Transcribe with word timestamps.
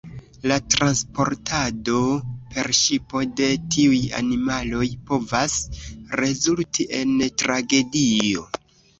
La 0.49 0.55
transportado 0.75 1.97
per 2.53 2.69
ŝipo 2.77 3.21
de 3.41 3.49
tiuj 3.75 3.99
animaloj 4.19 4.87
povas 5.11 5.59
rezulti 6.23 6.87
en 7.01 7.13
tragedio. 7.43 8.47